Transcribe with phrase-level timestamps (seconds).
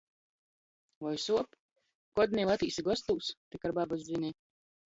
[1.07, 1.59] Voi suop?
[2.21, 4.37] Kod niu atīsi gostūs, tik ar babys zini?